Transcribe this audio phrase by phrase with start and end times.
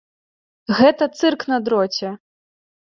[0.79, 2.09] Гэта цырк на дроце!